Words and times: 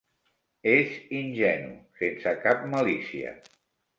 És 0.71 0.95
ingenu, 1.17 1.69
sense 2.01 2.35
cap 2.47 2.65
malícia. 2.75 3.37